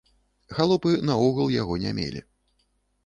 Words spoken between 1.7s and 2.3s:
не мелі.